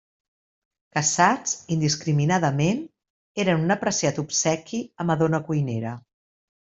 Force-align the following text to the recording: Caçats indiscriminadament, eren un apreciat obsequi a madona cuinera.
Caçats 0.97 1.51
indiscriminadament, 1.75 2.81
eren 3.43 3.61
un 3.67 3.73
apreciat 3.75 4.17
obsequi 4.23 4.81
a 5.05 5.07
madona 5.11 5.41
cuinera. 5.51 5.93